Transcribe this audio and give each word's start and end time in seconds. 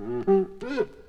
Mm-hmm. 0.00 0.99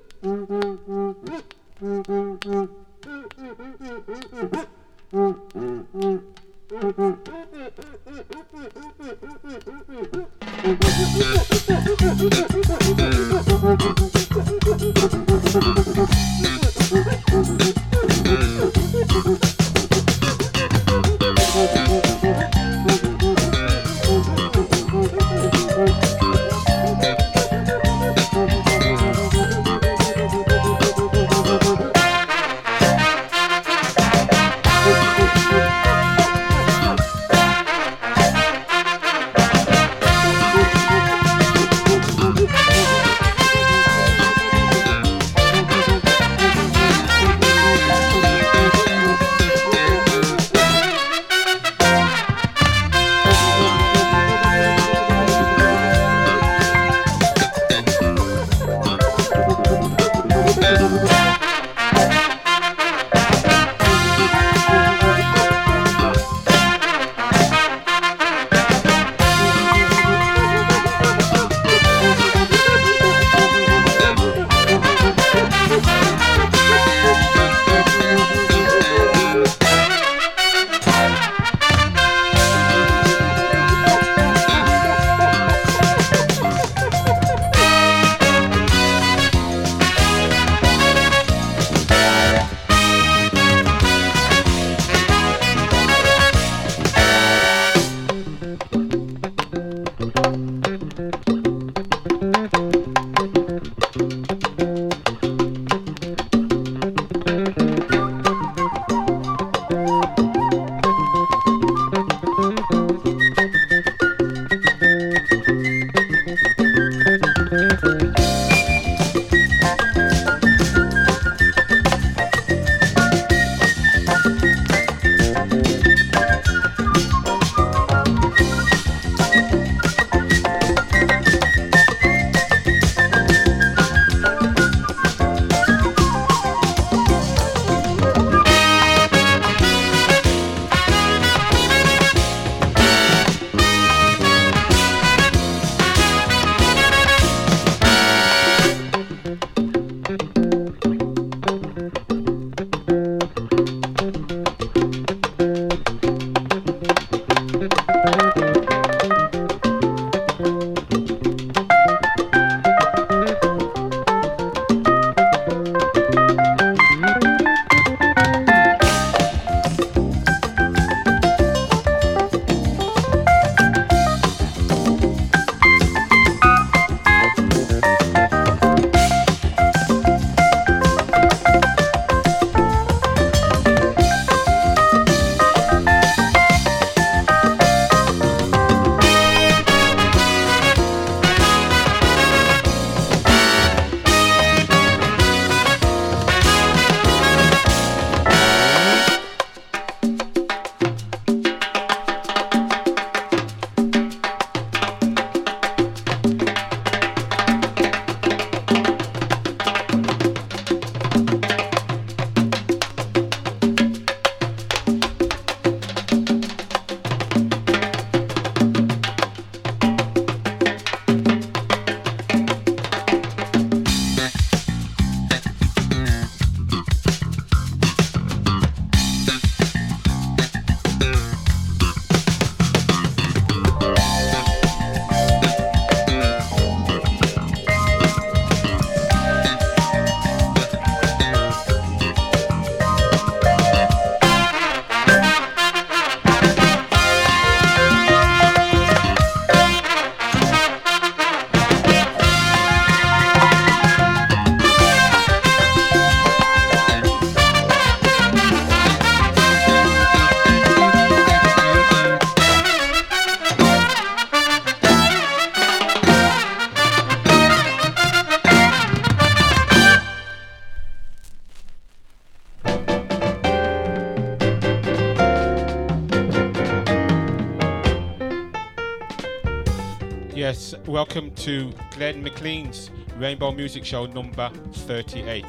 Welcome 280.92 281.30
to 281.36 281.72
Glenn 281.92 282.22
McLean's 282.22 282.90
Rainbow 283.16 283.50
Music 283.50 283.82
Show 283.82 284.04
number 284.04 284.50
38. 284.72 285.42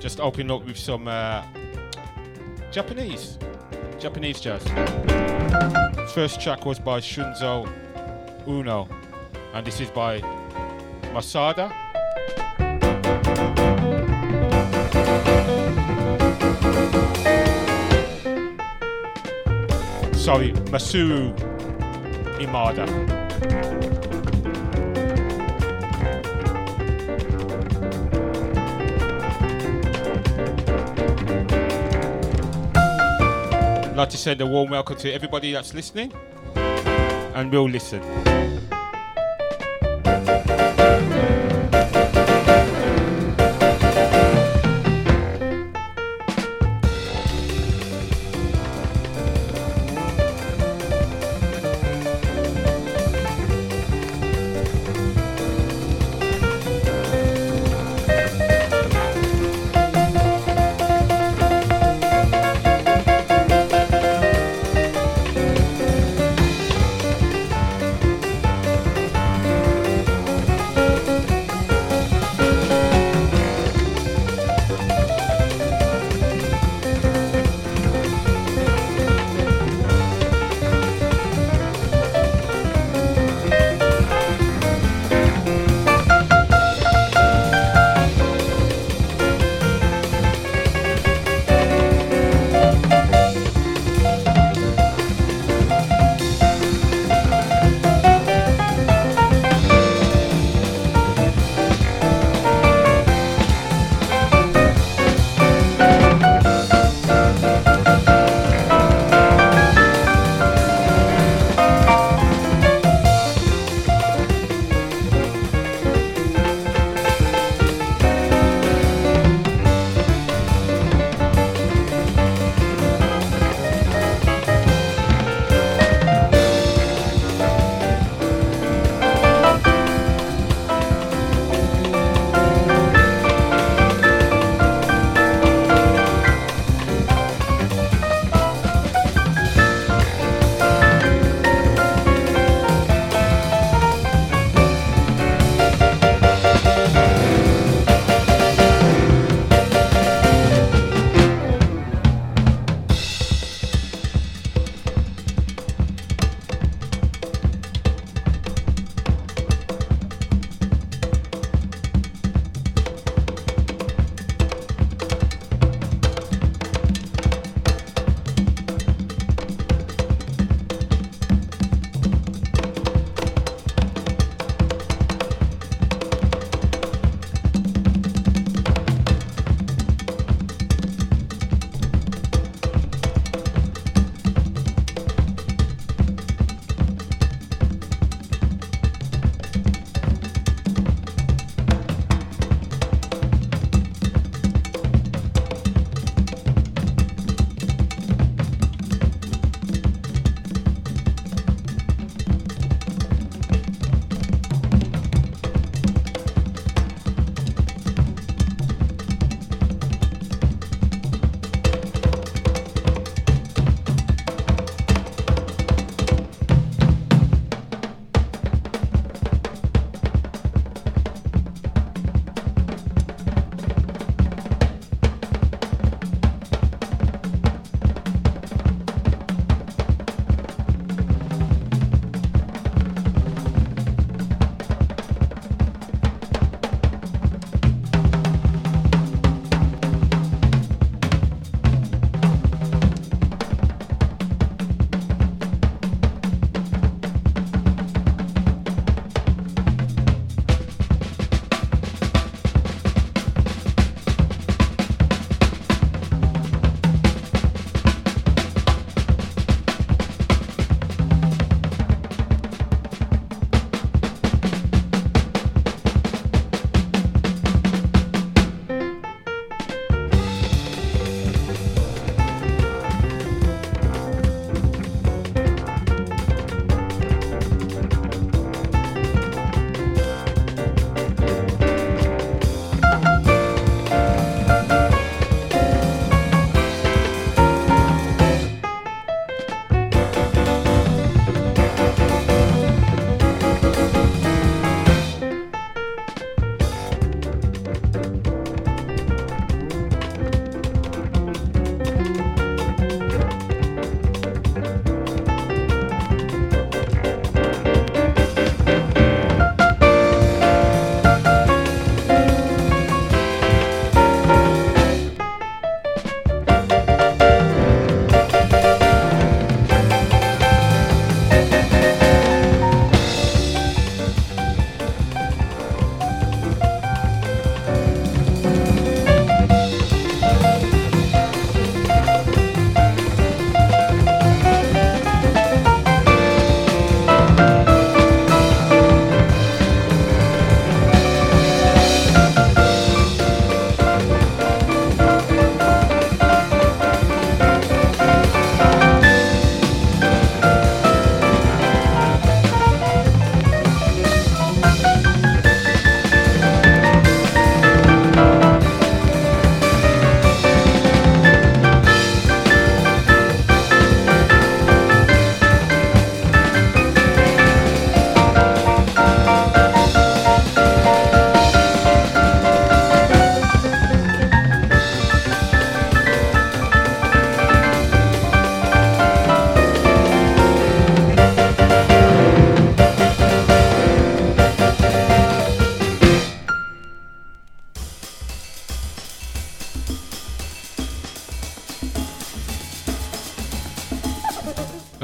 Just 0.00 0.20
opening 0.20 0.50
up 0.50 0.64
with 0.64 0.78
some 0.78 1.06
uh, 1.06 1.44
Japanese. 2.70 3.38
Japanese 3.98 4.40
jazz. 4.40 4.66
First 6.14 6.40
track 6.40 6.64
was 6.64 6.78
by 6.78 7.00
Shunzo 7.00 7.68
Uno, 8.48 8.88
and 9.52 9.66
this 9.66 9.82
is 9.82 9.90
by 9.90 10.22
Masada. 11.12 11.68
Sorry, 20.14 20.52
Masaru 20.72 21.36
Imada. 22.38 23.17
I'd 23.40 23.46
like 33.96 34.08
to 34.10 34.16
send 34.16 34.40
a 34.40 34.46
warm 34.46 34.70
welcome 34.70 34.96
to 34.96 35.12
everybody 35.12 35.52
that's 35.52 35.72
listening 35.72 36.12
and 36.56 37.52
will 37.52 37.68
listen. 37.68 38.27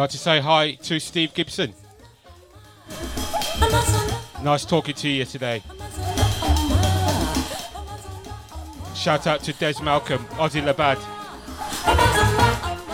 Like 0.05 0.11
to 0.11 0.19
say 0.19 0.39
hi 0.39 0.73
to 0.73 1.01
Steve 1.01 1.33
Gibson. 1.33 1.73
Nice 4.43 4.67
talking 4.67 4.95
to 4.97 5.09
you 5.09 5.25
today. 5.25 5.63
Shout 8.95 9.27
out 9.27 9.43
to 9.45 9.55
Des 9.55 9.83
Malcolm, 9.83 10.23
Ozzy 10.37 10.61
Labad, 10.61 11.01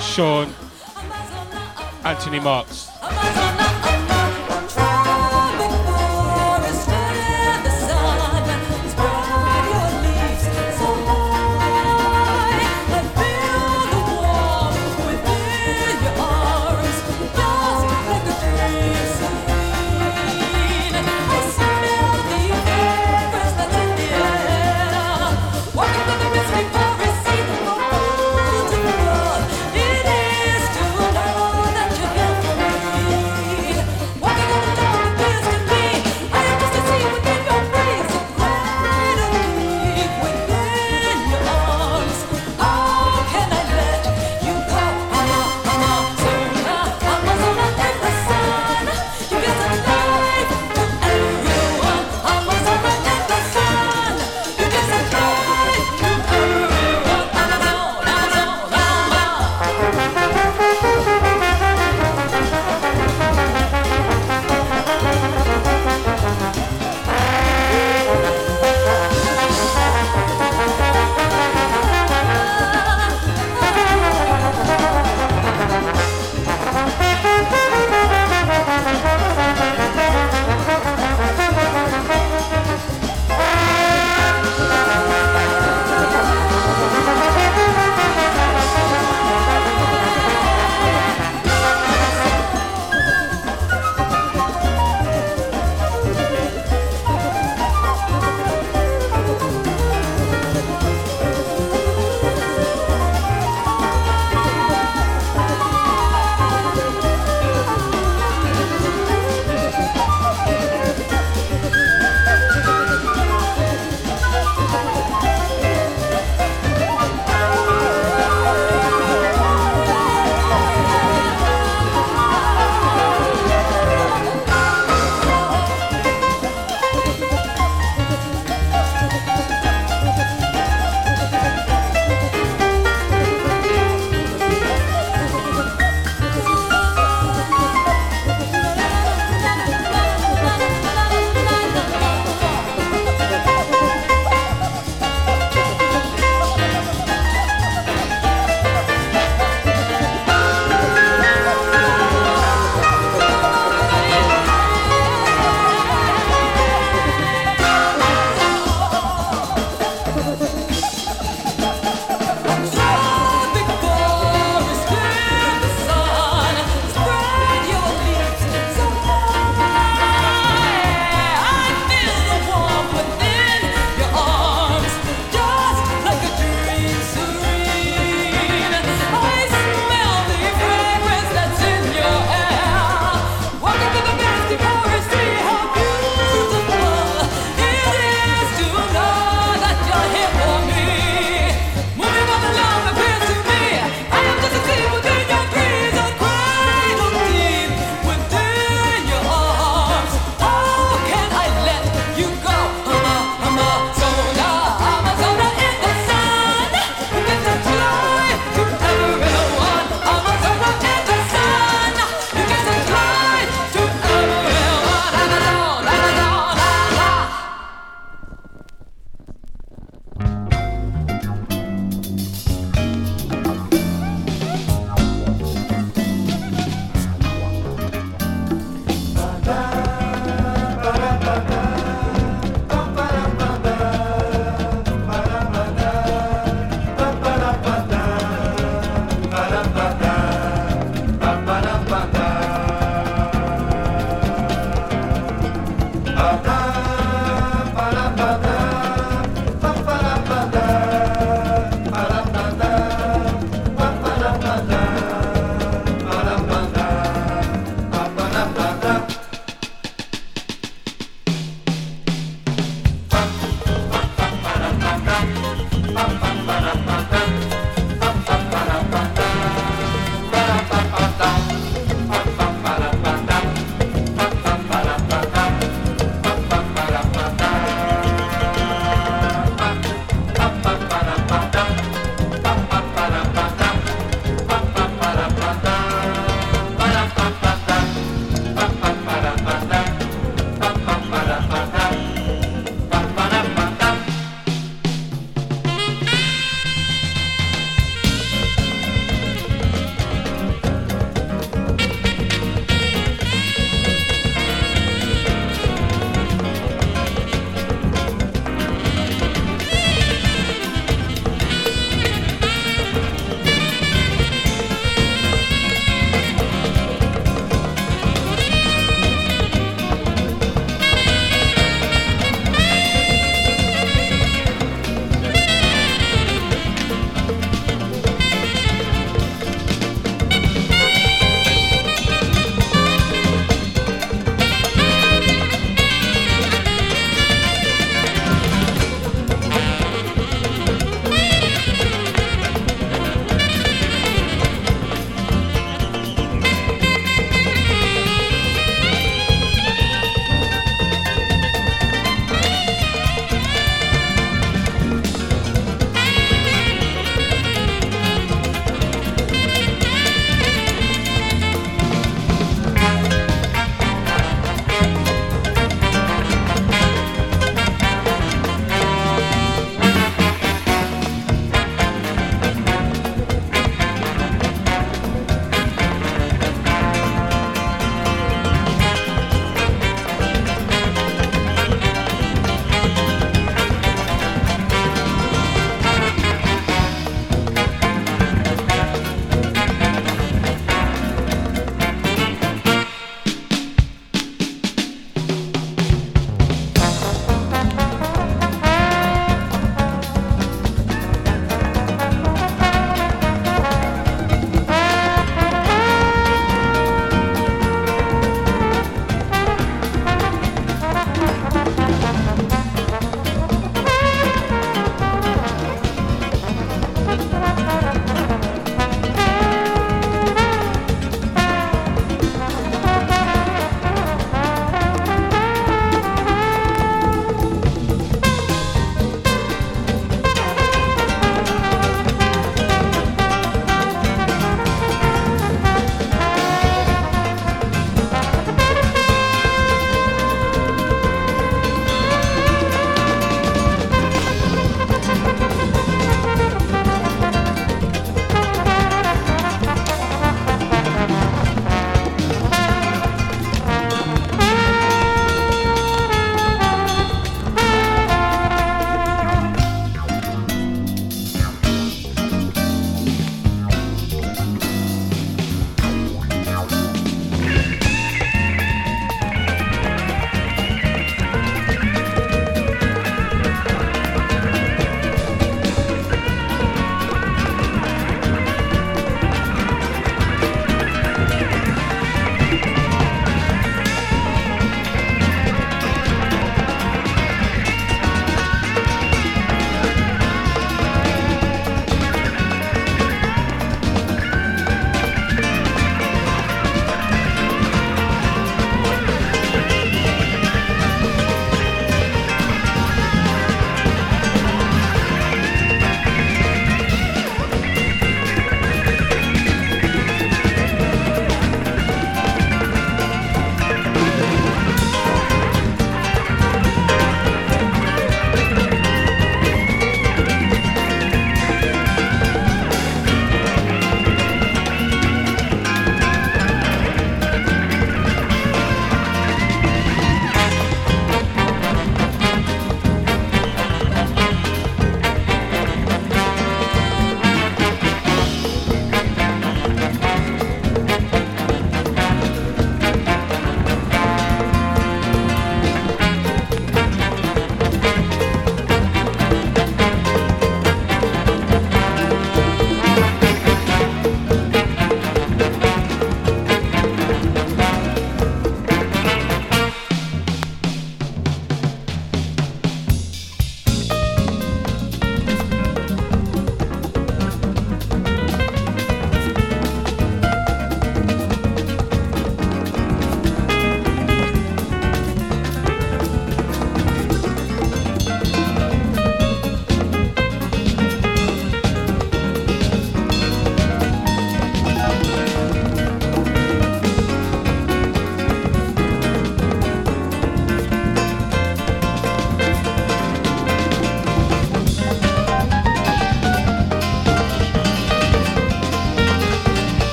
Sean, 0.00 0.54
Anthony 2.04 2.38
Marks. 2.38 2.90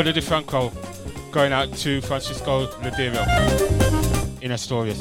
Bola 0.00 0.14
de 0.14 0.22
Franco 0.22 0.72
going 1.30 1.52
out 1.52 1.70
to 1.76 2.00
Francisco 2.00 2.66
Ladero 2.80 3.22
in 4.40 4.50
Asturias. 4.50 4.98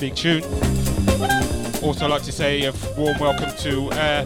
Big 0.00 0.16
tune. 0.16 0.42
Also, 1.80 2.08
like 2.08 2.24
to 2.24 2.32
say 2.32 2.64
a 2.64 2.72
warm 2.98 3.16
welcome 3.20 3.56
to 3.58 3.88
uh, 3.92 4.24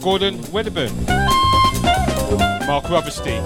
Gordon 0.00 0.42
Wedderburn, 0.50 0.90
Mark 2.66 2.86
Rubberstein, 2.86 3.44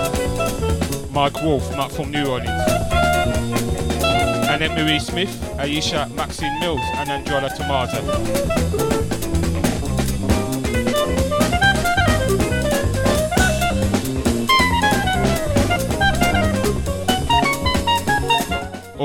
Mike 1.12 1.42
Wolf, 1.42 1.70
Matt 1.76 1.92
from 1.92 2.10
New 2.10 2.30
Orleans, 2.30 2.48
Annette 4.48 4.74
Marie 4.74 5.00
Smith, 5.00 5.38
Aisha 5.58 6.10
Maxine 6.14 6.58
Mills, 6.60 6.80
and 6.94 7.10
Angela 7.10 7.50
Tomato. 7.50 8.95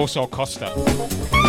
Also 0.01 0.25
Costa. 0.25 1.40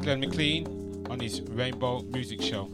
Glenn 0.00 0.20
McLean 0.20 1.06
on 1.10 1.20
his 1.20 1.42
Rainbow 1.42 2.00
Music 2.02 2.40
Show. 2.40 2.70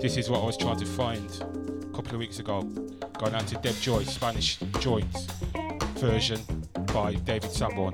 This 0.00 0.16
is 0.16 0.30
what 0.30 0.42
I 0.42 0.46
was 0.46 0.56
trying 0.56 0.78
to 0.78 0.86
find 0.86 1.30
a 1.42 1.94
couple 1.94 2.14
of 2.14 2.18
weeks 2.18 2.38
ago. 2.38 2.62
Going 3.18 3.34
out 3.34 3.46
to 3.48 3.56
Deb 3.56 3.74
Joy, 3.80 4.04
Spanish 4.04 4.56
Joints 4.80 5.26
version 5.96 6.40
by 6.94 7.14
David 7.14 7.50
Sanborn. 7.50 7.92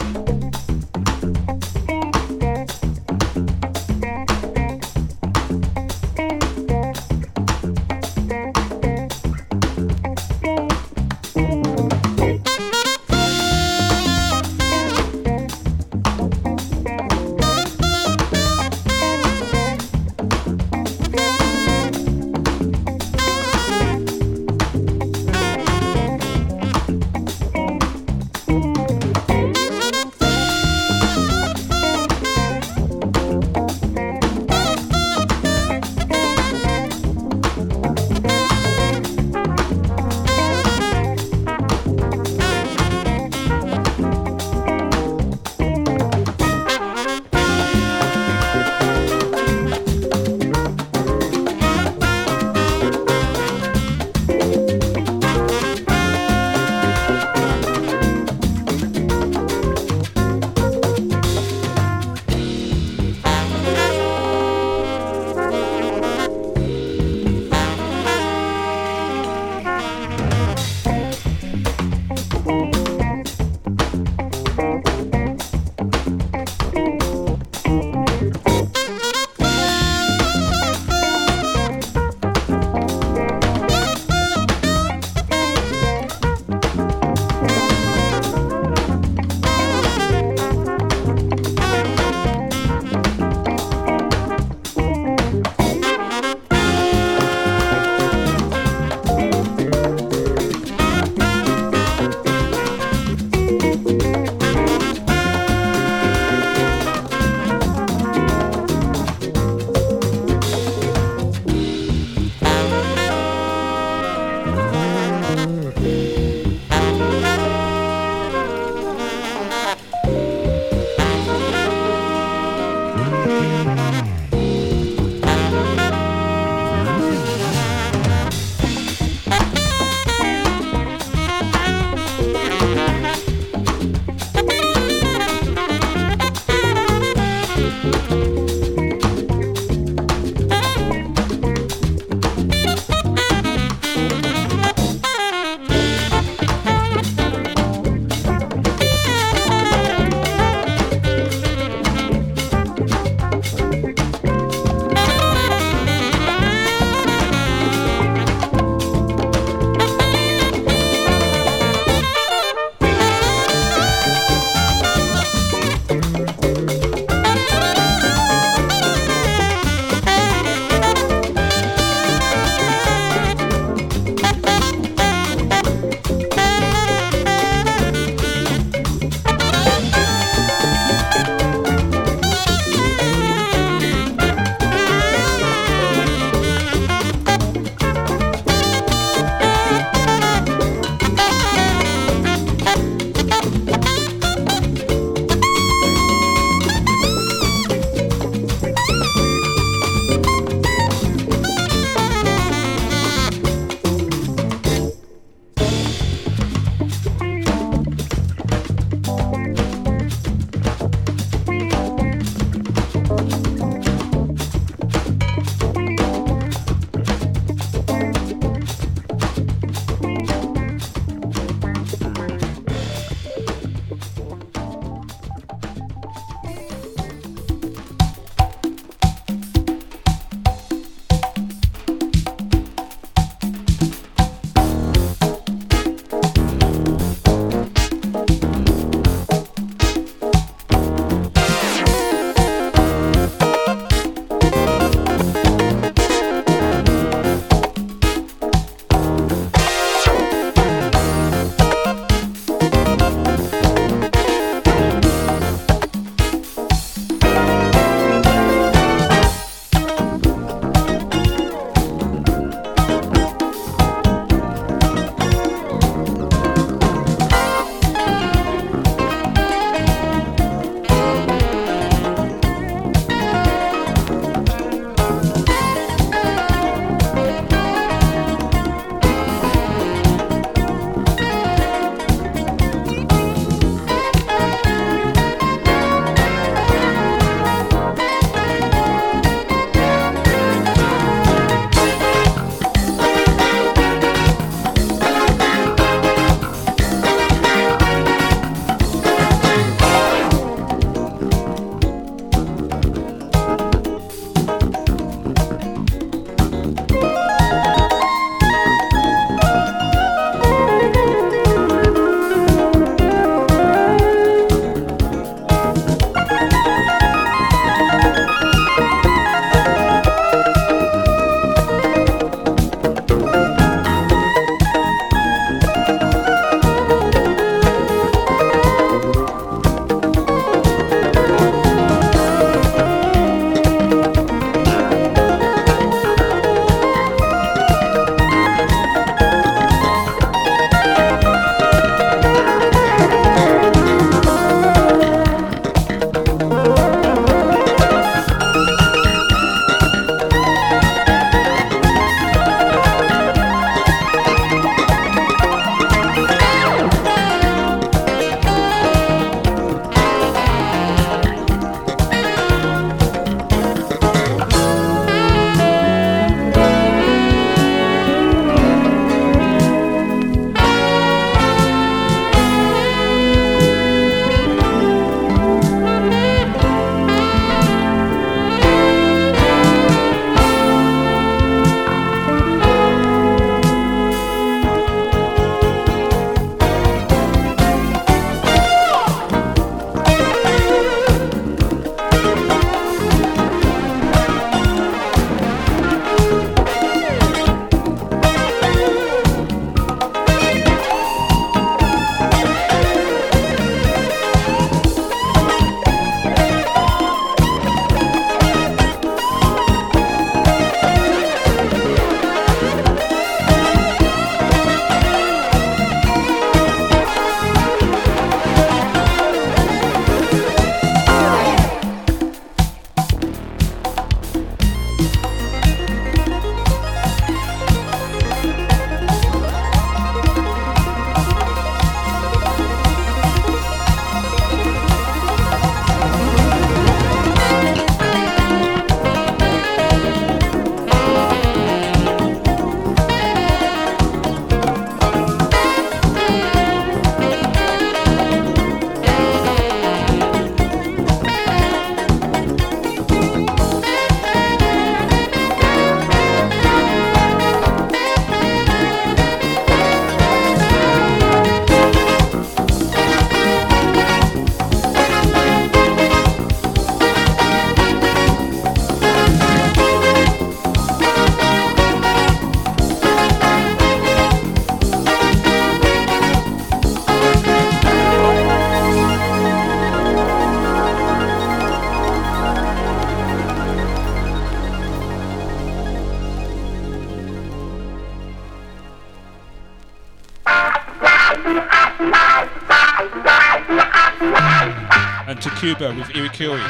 Cuba 495.65 495.95
with 495.95 496.09
Irakere. 496.09 496.61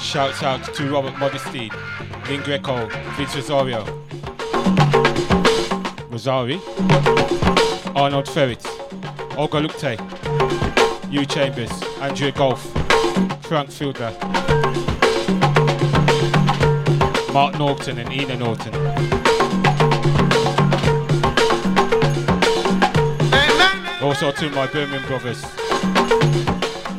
Shouts 0.00 0.42
out 0.42 0.64
to 0.72 0.90
Robert 0.90 1.18
Modestine, 1.18 1.70
Lynn 2.26 2.40
Greco, 2.44 2.88
Vince 3.18 3.36
Rosario, 3.36 3.84
Rosari, 6.08 6.58
Arnold 7.94 8.26
Ferret, 8.26 8.64
Olga 9.36 9.60
Lukte, 9.60 10.00
Hugh 11.10 11.26
Chambers, 11.26 11.70
Andrea 12.00 12.32
Golf, 12.32 12.62
Frank 13.42 13.70
Fielder, 13.70 14.16
Mark 17.34 17.58
Norton 17.58 17.98
and 17.98 18.10
Ina 18.10 18.36
Norton. 18.38 18.74
Also 24.00 24.32
to 24.32 24.48
my 24.52 24.66
Birmingham 24.68 25.06
brothers, 25.06 25.44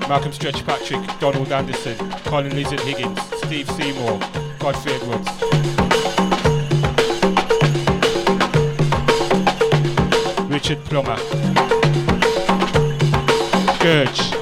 Malcolm 0.07 0.31
Stretch 0.31 0.65
Patrick, 0.65 1.01
Donald 1.19 1.51
Anderson, 1.51 1.95
Colin 2.25 2.55
Lizard 2.55 2.79
Higgins, 2.79 3.19
Steve 3.43 3.69
Seymour, 3.71 4.19
Godfrey 4.59 4.93
Edwards. 4.93 5.29
Richard 10.49 10.83
Plummer. 10.85 11.17
Scourge. 13.75 14.33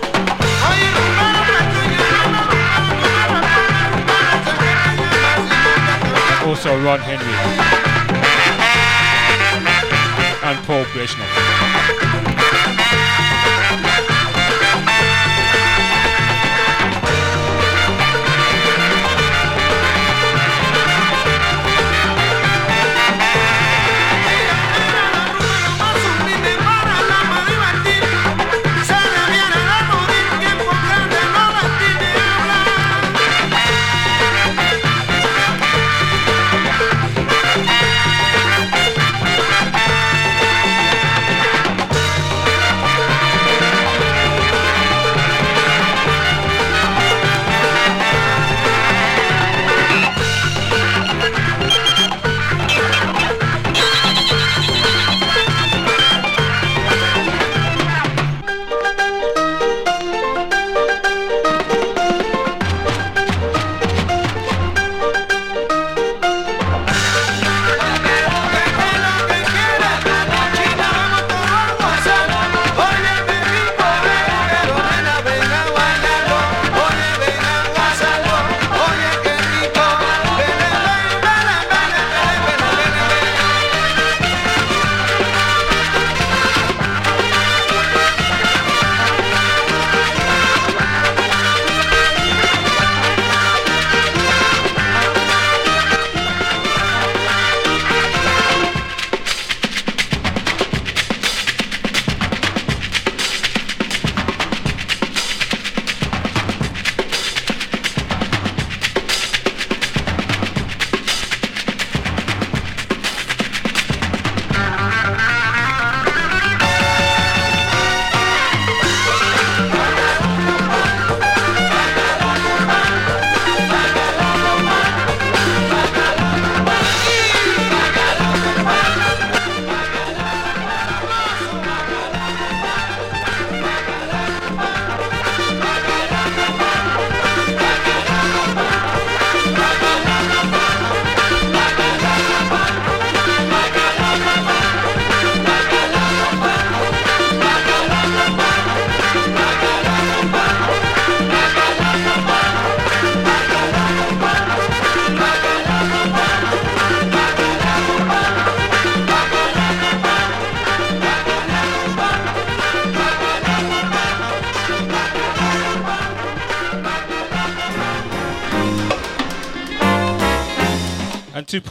Also 6.47 6.81
Ron 6.81 6.99
Henry. 6.99 7.35
And 10.43 10.65
Paul 10.65 10.85
Brezhnev. 10.85 12.76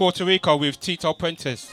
Puerto 0.07 0.25
Rico 0.25 0.57
with 0.57 0.79
Tito 0.79 1.13
Prentice. 1.15 1.69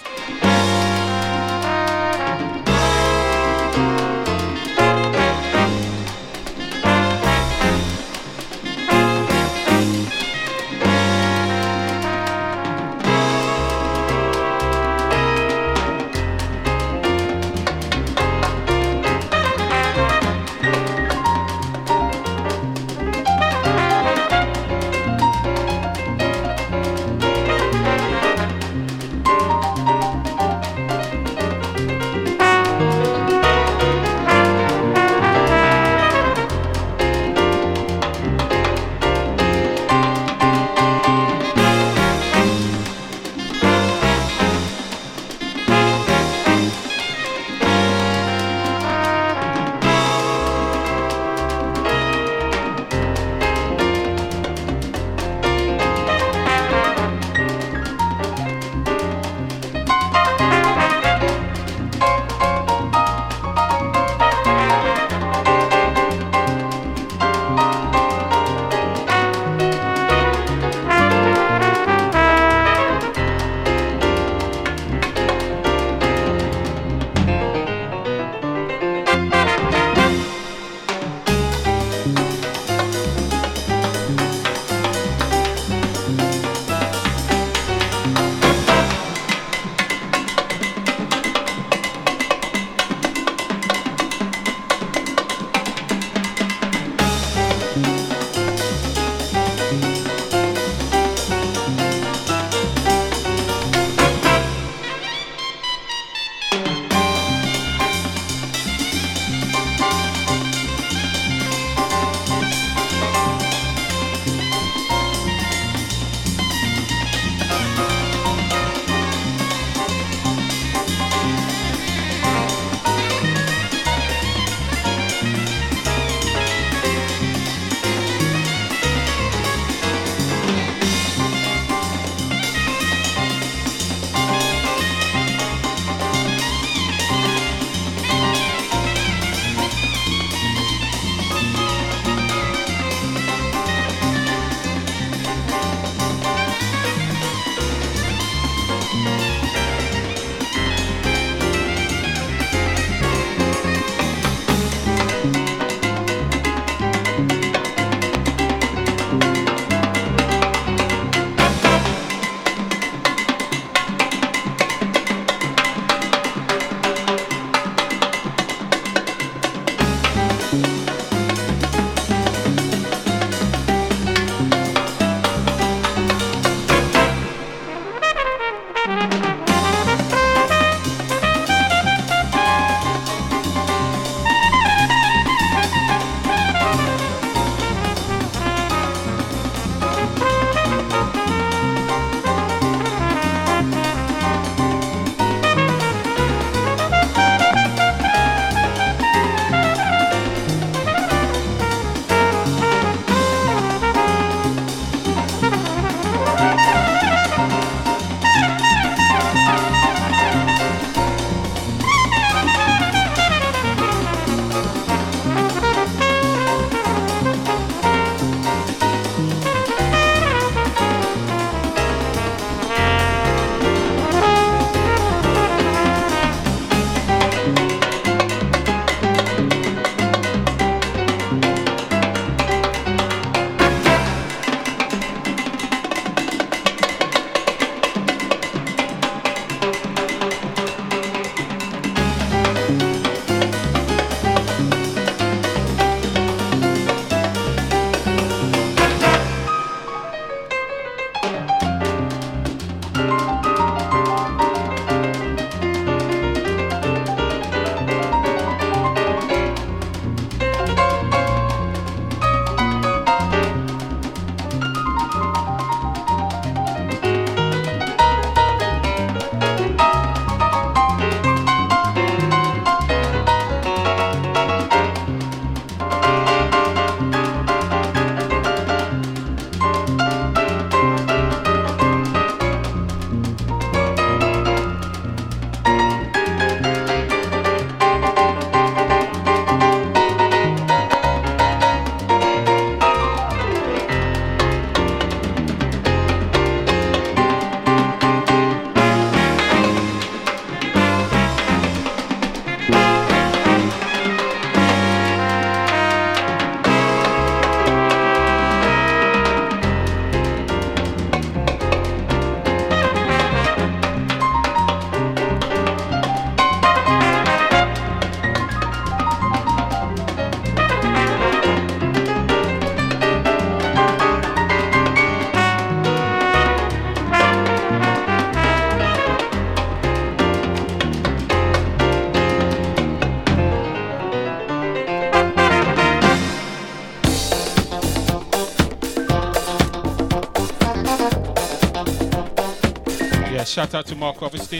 Mark 344.03 344.21
Robertson, 344.21 344.59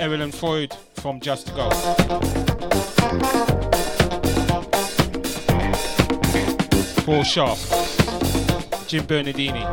Evelyn 0.00 0.32
Floyd 0.32 0.76
from 0.94 1.20
Just 1.20 1.54
Go. 1.54 1.68
Paul 7.04 7.22
Sharp, 7.22 7.56
Jim 8.88 9.06
Bernardini, 9.06 9.64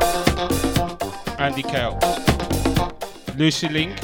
Andy 1.40 1.64
Kell, 1.64 1.98
Lucy 3.36 3.68
Link, 3.68 4.00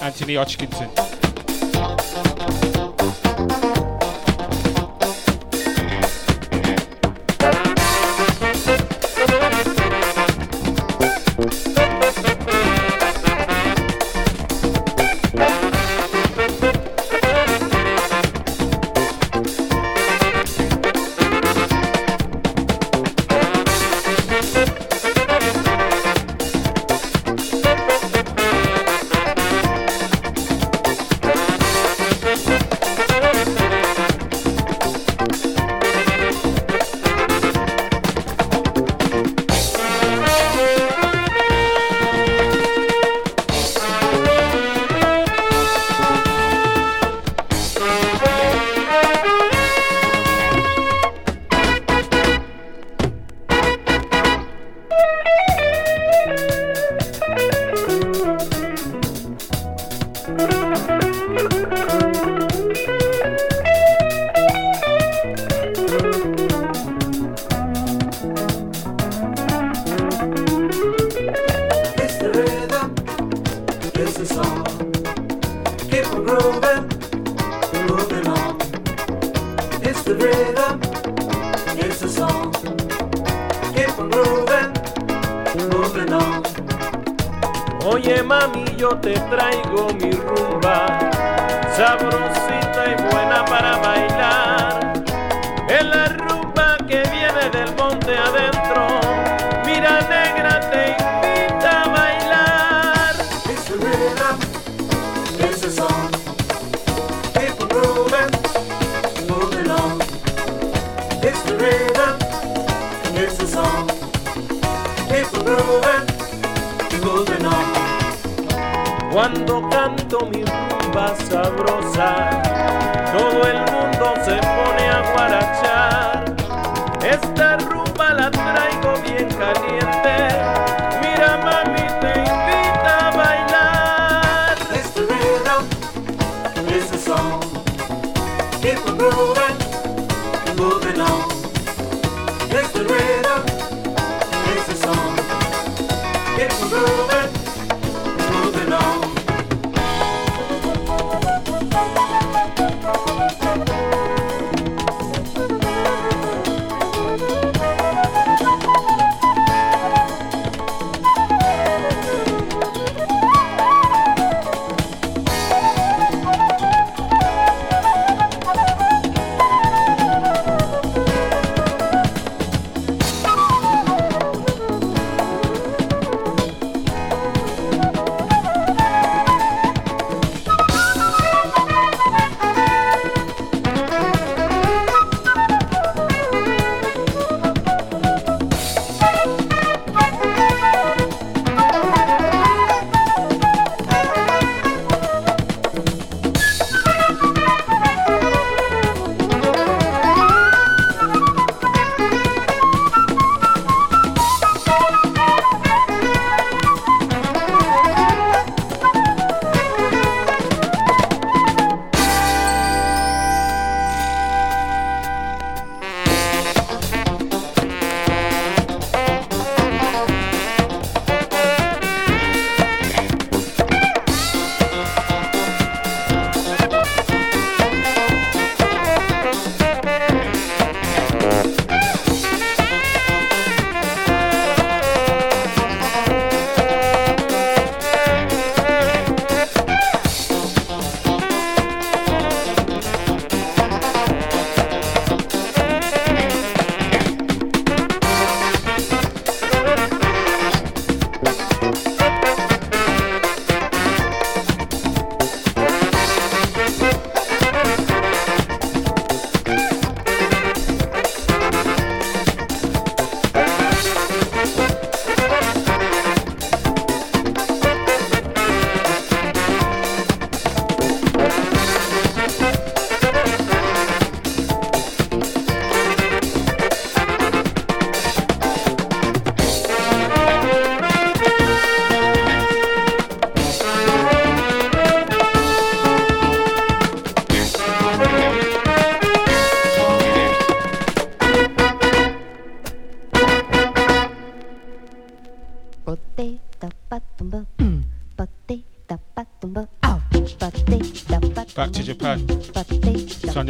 Anthony 0.00 0.36
Hodgkinson. 0.36 1.25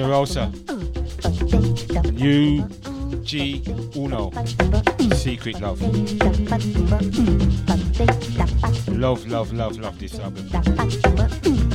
Rosa. 0.07 0.53
U 2.17 2.65
G 3.23 3.63
Uno. 3.97 4.31
Secret 5.15 5.61
Love. 5.61 5.81
Love, 8.89 9.27
love, 9.27 9.53
love, 9.53 9.79
love 9.79 9.99
this 9.99 10.19
album. 10.19 11.66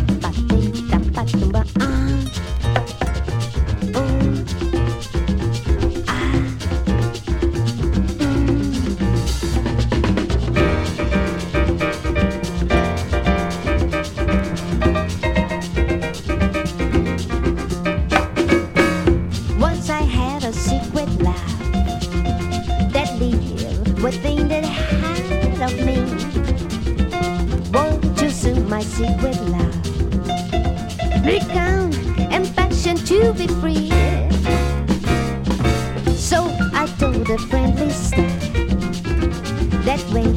That 39.86 40.01
way, 40.13 40.32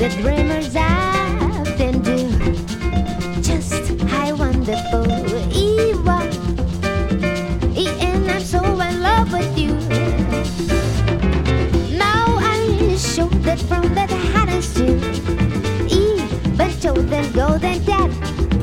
the 0.00 0.08
dreamers 0.20 0.74
often 0.76 2.02
do. 2.02 2.28
Just 3.42 4.00
how 4.02 4.34
wonderful 4.36 5.06
you. 5.52 5.88
And 7.76 8.30
I'm 8.30 8.40
so 8.40 8.62
in 8.80 9.02
love 9.02 9.32
with 9.32 9.58
you. 9.58 9.74
Now 11.96 12.36
I 12.38 12.96
show 12.96 13.28
that 13.46 13.60
from 13.60 13.94
that 13.94 14.10
hardest 14.32 14.78
you. 14.78 14.96
Even 15.88 16.70
told 16.80 17.08
them 17.08 17.32
golden 17.32 17.84
dead 17.84 18.10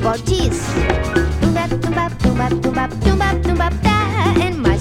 for 0.02 0.16
cheese. 0.26 0.64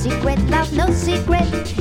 Secret 0.05 0.39
love, 0.51 0.71
no 0.73 0.91
secret. 0.91 1.74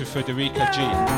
To 0.00 0.06
Federica 0.06 0.72
G. 0.72 1.09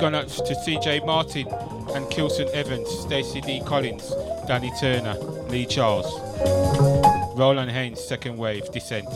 CJ 0.00 1.04
Martin 1.04 1.48
and 1.94 2.08
Kilson 2.10 2.48
Evans, 2.52 2.88
Stacey 2.88 3.40
D. 3.40 3.60
Collins, 3.60 4.14
Danny 4.46 4.70
Turner, 4.80 5.14
Lee 5.48 5.66
Charles. 5.66 6.06
Roland 7.36 7.70
Haynes, 7.70 8.00
Second 8.00 8.36
Wave, 8.36 8.70
Descent. 8.70 9.06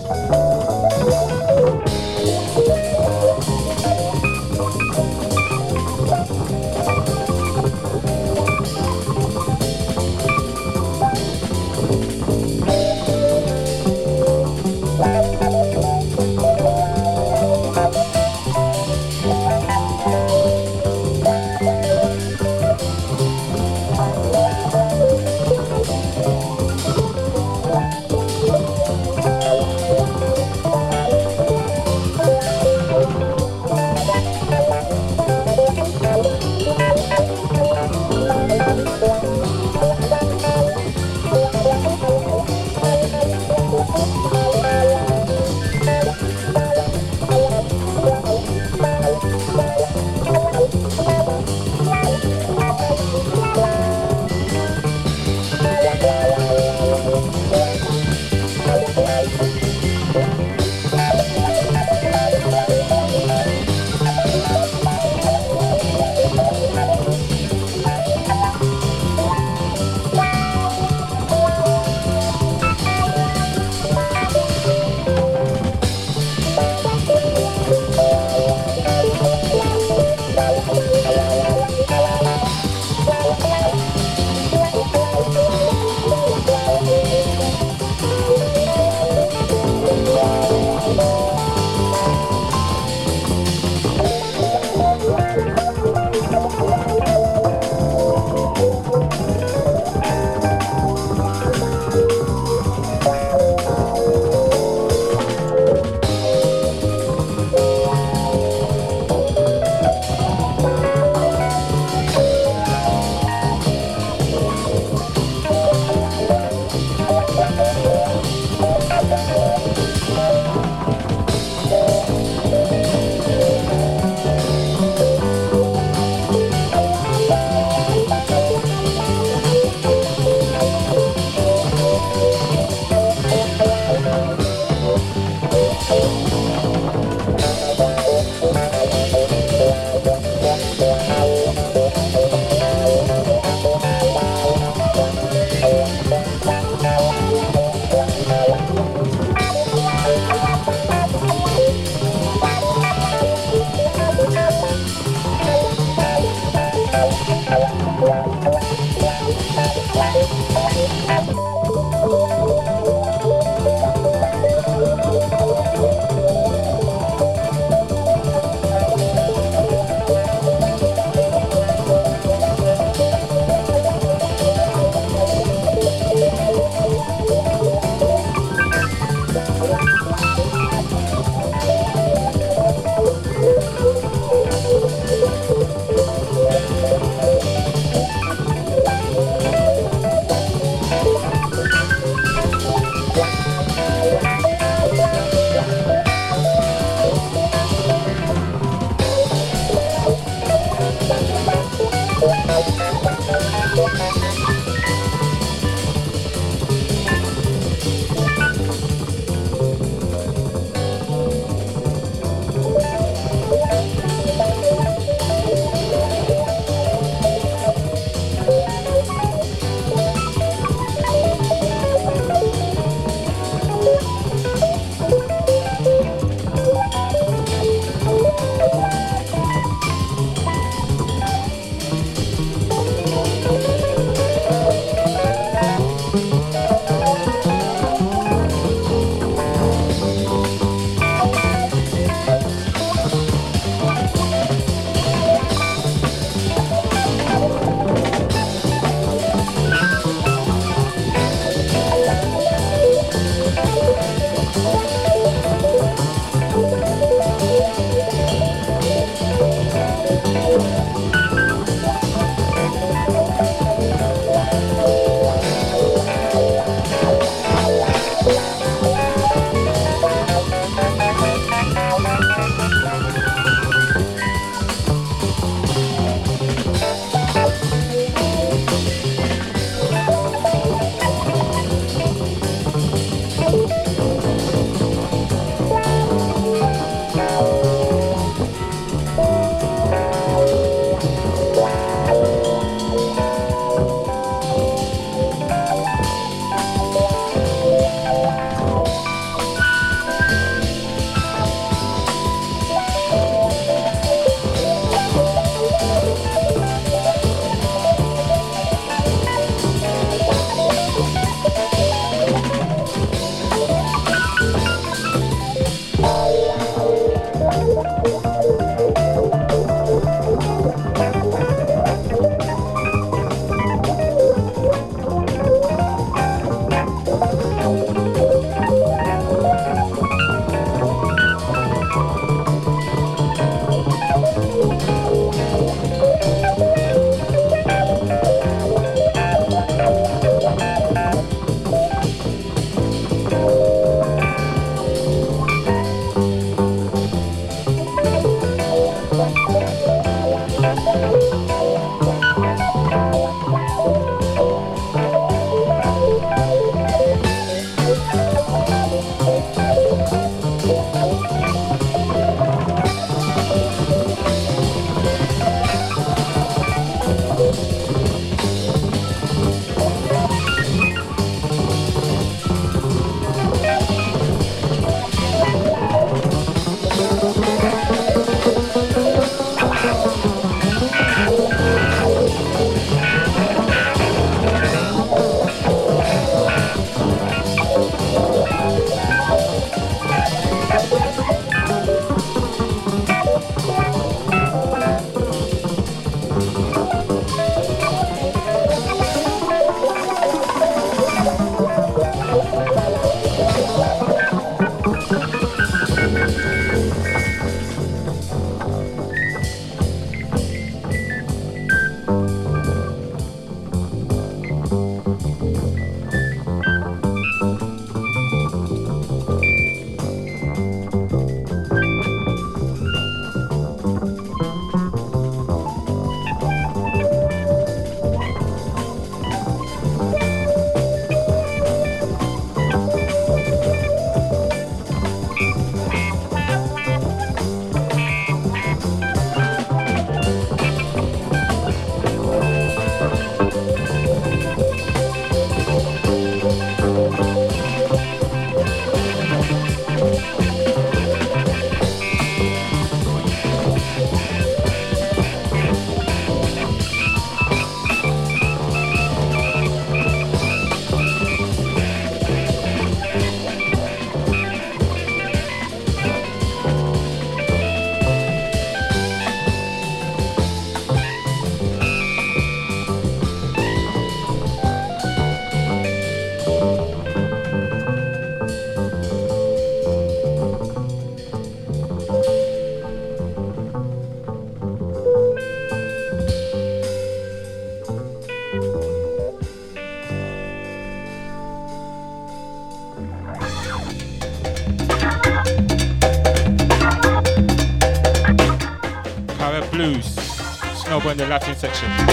Latin 501.33 501.57
section. 501.57 502.11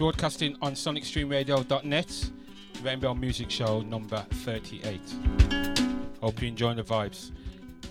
Broadcasting 0.00 0.56
on 0.62 0.72
sonicstreamradio.net, 0.72 2.30
Rainbow 2.82 3.12
Music 3.12 3.50
Show 3.50 3.82
number 3.82 4.24
38. 4.30 4.98
Hope 6.22 6.40
you 6.40 6.48
enjoy 6.48 6.72
the 6.72 6.82
vibes. 6.82 7.32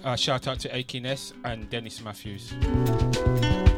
Uh, 0.04 0.16
shout 0.16 0.48
out 0.48 0.60
to 0.62 0.70
Akiness 0.70 1.34
and 1.46 1.70
Dennis 1.70 2.02
Matthews. 2.02 3.69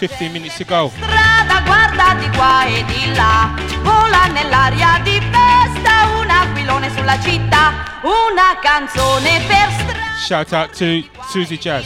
15 0.00 0.32
minutes 0.32 0.56
to 0.56 0.64
go. 0.64 0.90
strada, 0.96 1.60
guarda 1.60 2.14
di 2.14 2.30
qua 2.34 2.64
e 2.64 2.82
di 2.86 3.14
là, 3.14 3.50
vola 3.82 4.24
nell'aria 4.32 4.98
di 5.02 5.20
festa, 5.20 6.06
un 6.18 6.30
aquilone 6.30 6.90
sulla 6.96 7.20
città, 7.20 8.00
una 8.00 8.58
canzone 8.62 9.42
per 9.46 9.68
Shout 10.16 10.52
out 10.52 10.70
to 10.70 11.04
Susie 11.28 11.58
Jazz, 11.58 11.84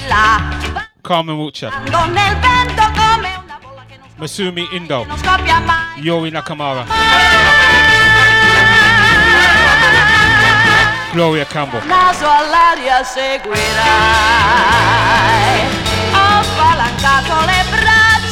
Carmen 1.00 1.34
Wiltshire, 1.34 1.72
Ando 1.74 2.04
nel 2.12 2.36
vento 2.36 2.82
come 2.94 3.34
una 3.42 3.58
bolla 3.60 3.82
che 3.88 3.96
non, 3.98 4.08
Masumi 4.14 4.68
Indo, 4.70 5.04
non 5.04 5.18
scoppia 5.18 5.58
mai. 5.58 6.00
Yori 6.00 6.30
Nakamura, 6.30 6.84
Gloria 11.10 11.44
Campbell. 11.46 11.84
naso 11.86 12.28
all'aria 12.30 13.02
seguirai. 13.02 13.52
Ho 16.12 16.42
spalancato 16.42 17.44
le 17.46 17.63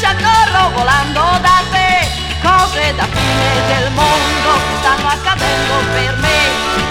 braccia, 0.02 0.14
corro 0.16 0.70
volando 0.70 1.20
da 1.40 1.62
te. 1.70 2.10
Cose 2.42 2.94
da 2.96 3.06
fine 3.06 3.66
del 3.68 3.90
mondo 3.92 4.50
che 4.66 4.74
stanno 4.80 5.08
accadendo 5.08 5.74
per 5.92 6.16
me, 6.16 6.38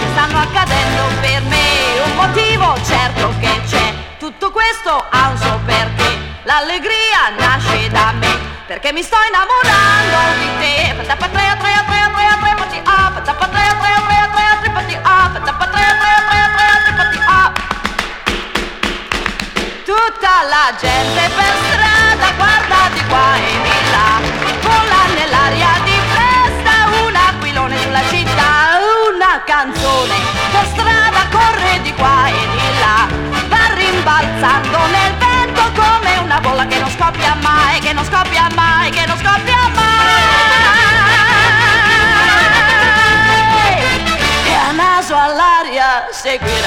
che 0.00 0.06
stanno 0.12 0.38
accadendo 0.38 1.02
per 1.20 1.42
me. 1.42 2.00
Un 2.04 2.14
motivo 2.14 2.74
certo 2.84 3.34
che 3.38 3.60
c'è, 3.68 3.92
tutto 4.18 4.50
questo 4.50 5.04
ha 5.10 5.28
un 5.28 5.36
suo 5.36 5.60
perché. 5.66 6.30
L'allegria 6.44 7.30
nasce 7.38 7.88
da 7.90 8.12
me, 8.12 8.34
perché 8.66 8.92
mi 8.92 9.02
sto 9.02 9.16
innamorando 9.28 10.38
di 10.38 10.48
te. 10.58 10.94
Patappa 10.96 11.28
trea, 11.28 11.56
trea, 11.56 11.84
trea, 11.86 12.10
trea, 12.40 12.54
pati, 12.56 12.80
ah, 12.82 13.10
patappa 13.14 13.46
trea, 13.48 13.74
trea, 13.78 14.00
trea, 14.06 14.28
trea, 14.32 14.58
trea, 14.60 14.72
pati, 14.72 14.98
ah, 15.02 15.30
patappa 15.32 15.66
trea, 15.66 15.96
trea, 16.00 16.20
trea, 16.28 16.48
trea, 16.56 16.76
trea, 16.82 16.94
pati, 16.96 17.18
ah. 17.26 17.52
Tutta 19.84 20.34
la 20.48 20.74
gente 20.80 21.30
per 21.36 21.54
strada 21.70 21.91
qua 23.12 23.36
e 23.36 23.60
di 23.60 23.80
là, 23.92 24.10
vola 24.62 25.02
nell'aria 25.14 25.72
di 25.84 25.98
festa, 26.16 26.74
un 27.04 27.14
aquilone 27.14 27.76
sulla 27.78 28.02
città, 28.08 28.80
una 29.12 29.42
canzone 29.44 30.14
per 30.50 30.66
strada 30.72 31.20
corre 31.30 31.82
di 31.82 31.92
qua 31.92 32.28
e 32.28 32.46
di 32.56 32.78
là, 32.80 33.06
va 33.48 33.74
rimbalzando 33.74 34.78
nel 34.96 35.12
vento 35.24 35.62
come 35.78 36.16
una 36.24 36.40
bolla 36.40 36.64
che 36.66 36.78
non 36.78 36.88
scoppia 36.88 37.34
mai, 37.42 37.80
che 37.80 37.92
non 37.92 38.04
scoppia 38.04 38.46
mai, 38.54 38.90
che 38.90 39.04
non 39.04 39.18
scoppia 39.18 39.68
mai. 39.74 39.90
E 44.46 44.54
a 44.54 44.72
naso 44.72 45.14
all'aria 45.14 46.08
seguirai. 46.10 46.60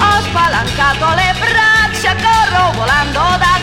Ho 0.00 0.20
spalancato 0.22 1.14
le 1.14 1.34
braccia, 1.38 2.14
corro 2.14 2.70
volando 2.72 3.20
da 3.38 3.61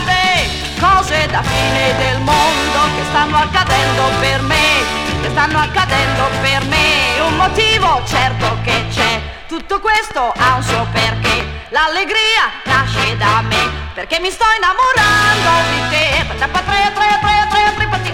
cose 0.80 1.26
da 1.30 1.42
fine 1.42 1.94
del 1.96 2.20
mondo 2.20 2.78
che 2.96 3.04
stanno 3.10 3.36
accadendo 3.36 4.02
per 4.18 4.40
me, 4.42 4.82
che 5.20 5.28
stanno 5.30 5.58
accadendo 5.58 6.28
per 6.40 6.64
me. 6.64 7.20
Un 7.20 7.36
motivo 7.36 8.02
certo 8.06 8.58
che 8.64 8.86
c'è, 8.90 9.20
tutto 9.46 9.78
questo 9.80 10.32
ha 10.36 10.54
un 10.56 10.62
suo 10.62 10.86
perché. 10.92 11.58
L'allegria 11.68 12.50
nasce 12.64 13.16
da 13.16 13.42
me, 13.42 13.70
perché 13.94 14.18
mi 14.18 14.30
sto 14.30 14.44
innamorando 14.56 15.50
di 15.70 15.88
te. 15.90 16.24
paciapatréa, 16.26 16.90
tre, 16.90 17.18
tre, 17.20 17.46
tre, 17.50 17.74
tripati 17.76 18.10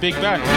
Big 0.01 0.15
Bang. 0.15 0.50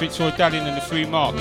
Fitzroy 0.00 0.30
Dallin 0.30 0.66
and 0.66 0.74
the 0.74 0.80
Three 0.80 1.04
Marks. 1.04 1.38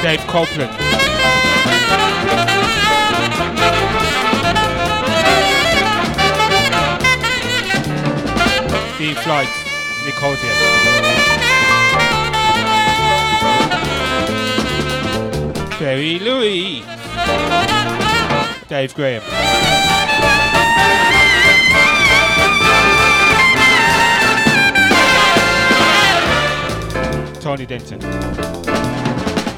Dave 0.00 0.20
Copeland. 0.28 0.70
Dean 8.96 9.16
Flight, 9.16 9.48
Nick 10.04 10.14
Hosier. 10.14 10.54
Terry 15.76 16.20
Louis. 16.20 16.84
Dave 18.68 18.94
Graham. 18.94 19.89
Tony 27.50 27.66
Denton, 27.66 28.00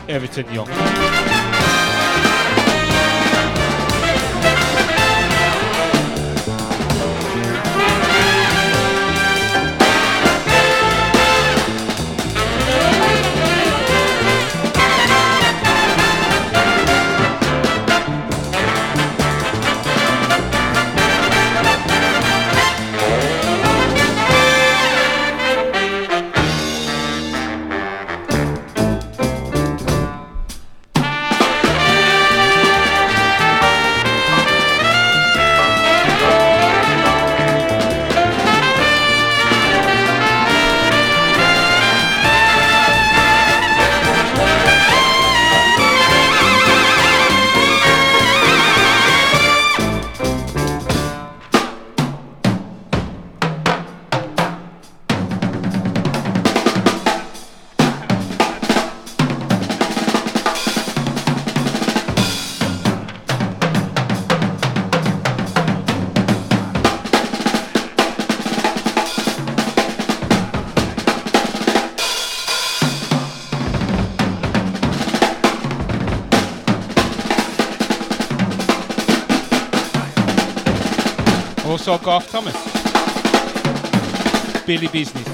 Everton 0.08 0.46
Young. 0.54 1.31
Garth 81.98 82.30
Thomas. 82.30 82.56
Billy 84.66 84.86
Business. 84.88 85.31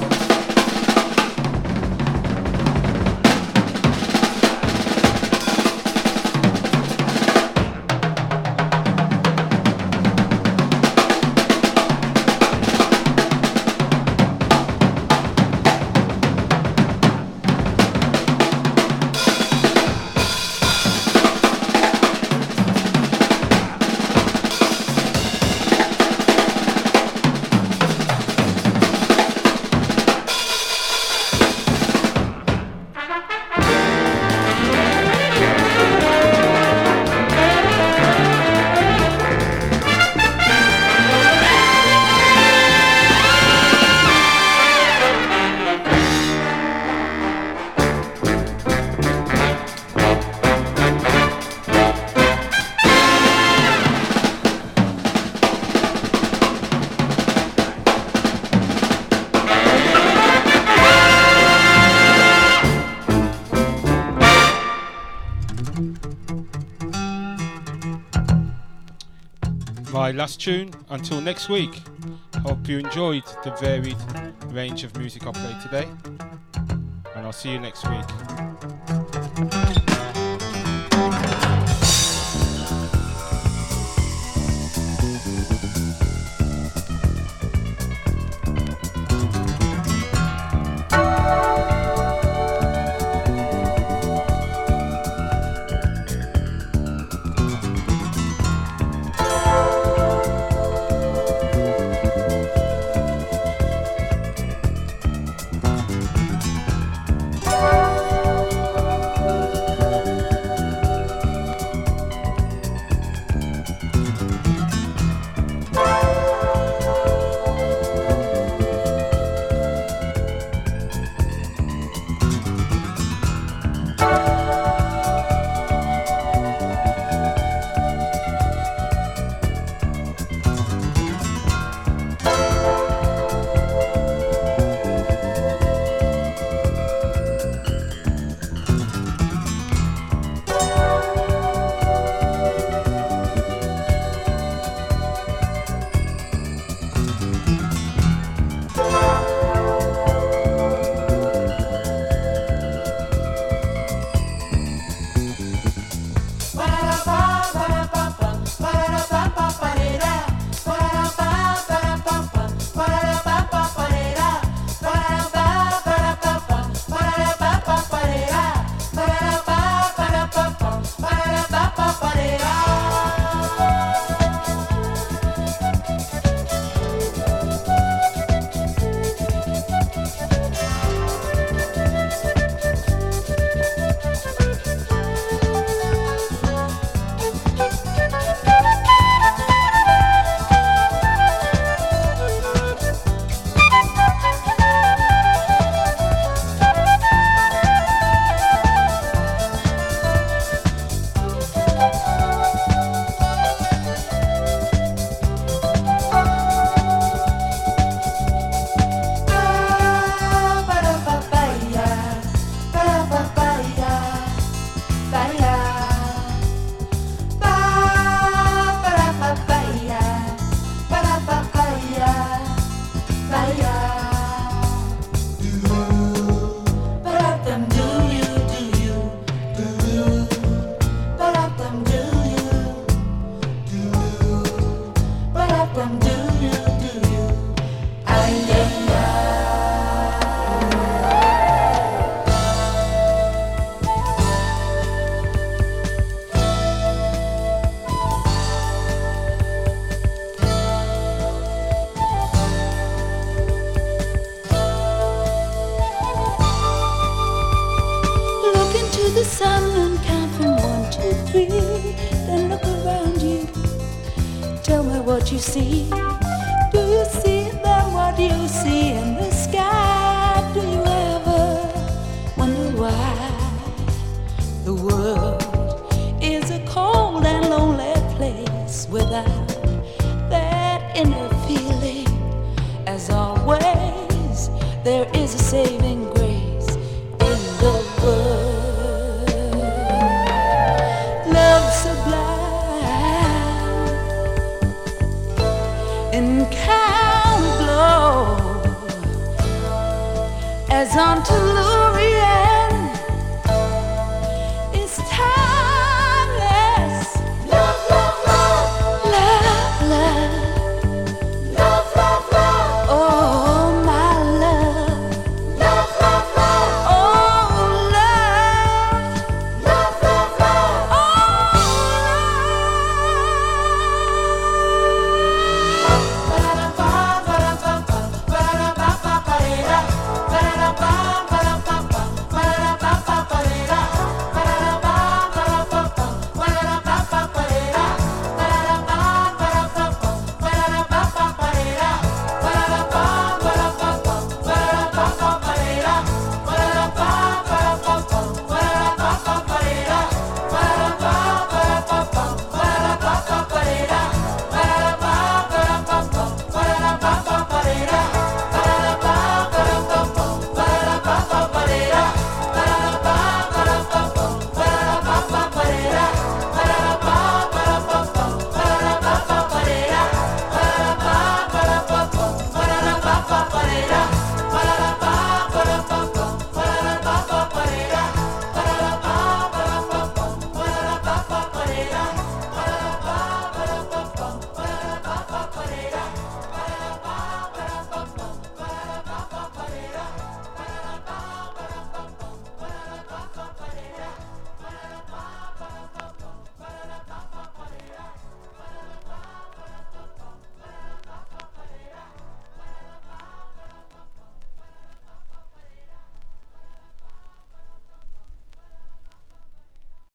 Last 70.19 70.41
tune. 70.41 70.73
Until 70.91 71.21
next 71.21 71.49
week, 71.49 71.81
hope 72.43 72.69
you 72.69 72.79
enjoyed 72.79 73.23
the 73.45 73.53
varied 73.61 73.97
range 74.47 74.83
of 74.83 74.97
music 74.99 75.25
I 75.27 75.31
played 75.31 75.61
today, 75.61 75.87
and 77.15 77.25
I'll 77.25 77.33
see 77.33 77.53
you 77.53 77.61
next 77.61 77.89
week. 77.89 78.05